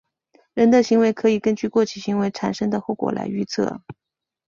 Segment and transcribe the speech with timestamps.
[0.55, 3.83] 人的行为可以根据过去行为产生的后果来预测。